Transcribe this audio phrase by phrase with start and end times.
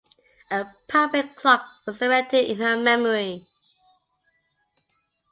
[0.49, 3.45] A public clock was erected in her memory.